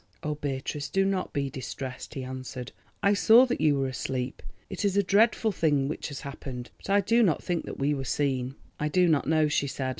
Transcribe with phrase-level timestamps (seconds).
[0.23, 2.71] "Oh, Beatrice, do not be distressed," he answered.
[3.03, 4.41] "I saw that you were asleep.
[4.67, 7.93] It is a dreadful thing which has happened, but I do not think that we
[7.93, 9.89] were seen." "I do not know," she said.